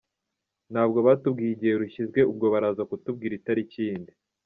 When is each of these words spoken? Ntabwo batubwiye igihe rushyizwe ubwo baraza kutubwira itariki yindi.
Ntabwo 0.71 0.97
batubwiye 1.07 1.51
igihe 1.53 1.73
rushyizwe 1.81 2.19
ubwo 2.31 2.45
baraza 2.53 2.81
kutubwira 2.89 3.33
itariki 3.35 3.77
yindi. 3.87 4.13